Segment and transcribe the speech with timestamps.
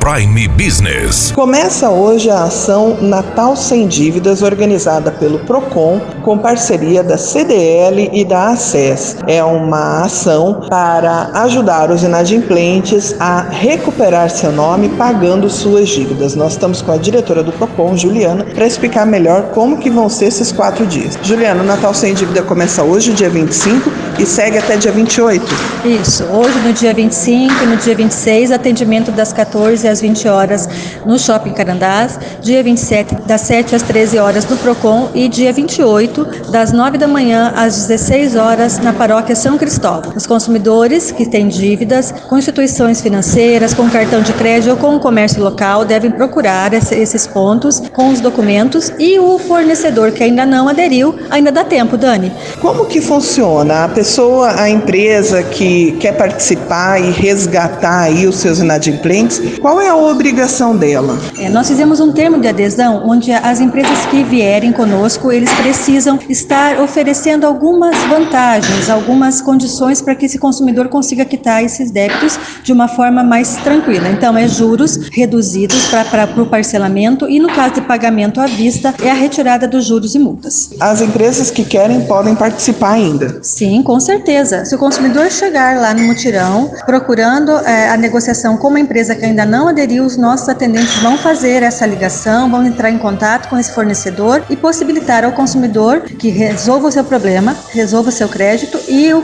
[0.00, 1.32] Prime Business.
[1.32, 8.24] Começa hoje a ação Natal Sem Dívidas, organizada pelo PROCON, com parceria da CDL e
[8.24, 9.16] da ACES.
[9.26, 16.34] É uma ação para ajudar os inadimplentes a recuperar seu nome pagando suas dívidas.
[16.34, 20.26] Nós estamos com a diretora do PROCON, Juliana, para explicar melhor como que vão ser
[20.26, 21.18] esses quatro dias.
[21.22, 25.44] Juliana, o Natal Sem Dívida começa hoje, dia 25, e segue até dia 28.
[25.84, 30.68] Isso, hoje no dia 25 e no dia 26, atendimento das 14 às 20 horas
[31.04, 36.50] no Shopping Carandás, dia 27 das 7 às 13 horas no Procon e dia 28
[36.50, 40.12] das 9 da manhã às 16 horas na Paróquia São Cristóvão.
[40.14, 45.00] Os consumidores que têm dívidas com instituições financeiras, com cartão de crédito ou com o
[45.00, 50.68] comércio local devem procurar esses pontos com os documentos e o fornecedor que ainda não
[50.68, 52.32] aderiu, ainda dá tempo, Dani.
[52.60, 53.84] Como que funciona?
[53.84, 59.88] A pessoa, a empresa que quer participar e resgatar aí os seus inadimplentes, qual é
[59.88, 61.18] a obrigação dela?
[61.38, 66.18] É, nós fizemos um termo de adesão onde as empresas que vierem conosco, eles precisam
[66.28, 72.72] estar oferecendo algumas vantagens, algumas condições para que esse consumidor consiga quitar esses débitos de
[72.72, 74.08] uma forma mais tranquila.
[74.08, 79.10] Então, é juros reduzidos para o parcelamento e, no caso de pagamento à vista, é
[79.10, 80.70] a retirada dos juros e multas.
[80.80, 83.40] As empresas que querem podem participar ainda?
[83.42, 84.64] Sim, com certeza.
[84.64, 89.24] Se o consumidor chegar lá no mutirão procurando é, a negociação com uma empresa que
[89.24, 93.58] ainda não aderiu, os nossos atendentes vão fazer essa ligação, vão entrar em contato com
[93.58, 98.78] esse fornecedor e possibilitar ao consumidor que resolva o seu problema, resolva o seu crédito
[98.88, 99.22] e o,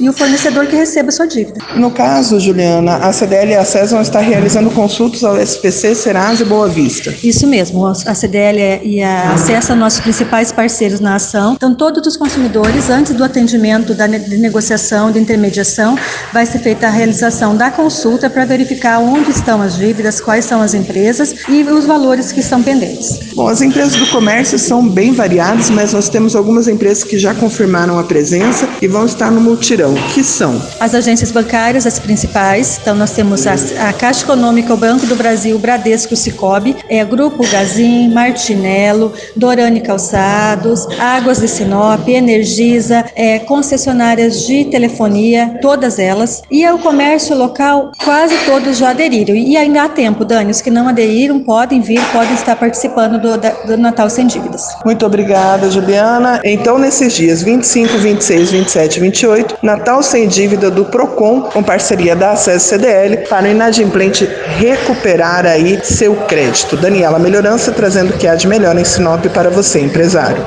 [0.00, 1.60] e o fornecedor que receba a sua dívida.
[1.76, 6.42] No caso, Juliana, a CDL e a CES vão estar realizando consultas ao SPC, Serasa
[6.42, 7.14] e Boa Vista.
[7.22, 11.54] Isso mesmo, a CDL e a CES são nossos principais parceiros na ação.
[11.54, 15.96] Então, todos os consumidores, antes do atendimento da de negociação, de intermediação,
[16.32, 20.60] vai ser feita a realização da consulta para verificar onde estão as dívidas, quais são
[20.60, 23.18] as empresas e os valores que estão pendentes.
[23.34, 27.34] Bom, as empresas do comércio são bem variadas, mas nós temos algumas empresas que já
[27.34, 32.78] confirmaram a presença e vão estar no multirão, que são as agências bancárias, as principais.
[32.80, 33.54] Então nós temos a,
[33.88, 39.12] a Caixa Econômica, o Banco do Brasil, o Bradesco, o Cicobi, é Grupo Gazin, Martinello,
[39.36, 46.42] Dorane Calçados, Águas de Sinop, Energisa, é, concessionárias de telefonia, todas elas.
[46.50, 49.34] E o comércio local, quase todos já aderiram.
[49.34, 50.50] E ainda há tempo, Dani.
[50.50, 54.66] Os que não aderiram podem vir, podem estar participando do, do Natal Sem Dívidas.
[54.84, 56.40] Muito obrigada, Juliana.
[56.42, 62.16] Então, nesses dias 25, 26, 27 e 28, Natal Sem Dívida do PROCON, com parceria
[62.16, 66.76] da Acesso CDL, para o inadimplente recuperar aí seu crédito.
[66.76, 70.44] Daniela Melhorança trazendo o que há de melhor em Sinop para você, empresário.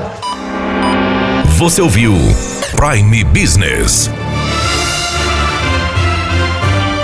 [1.56, 2.14] Você ouviu
[2.76, 4.10] Prime Business.